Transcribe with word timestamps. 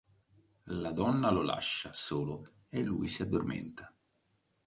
La 0.73 0.93
donna 0.93 1.29
lo 1.29 1.43
lascia 1.43 1.91
solo 1.93 2.53
e 2.69 2.81
lui 2.81 3.07
si 3.07 3.21
addormenta. 3.21 3.95